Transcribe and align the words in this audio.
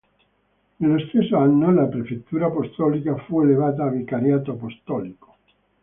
Nello 0.77 0.97
stesso 0.97 1.37
anno 1.37 1.71
la 1.71 1.85
prefettura 1.85 2.47
apostolica 2.47 3.15
fu 3.27 3.41
elevata 3.41 3.83
a 3.83 3.89
vicariato 3.91 4.53
apostolico. 4.53 5.35